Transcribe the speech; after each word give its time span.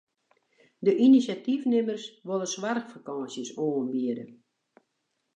De 0.85 0.91
inisjatyfnimmers 1.05 2.05
wolle 2.27 2.47
soarchfakânsjes 2.53 3.49
oanbiede. 3.65 4.23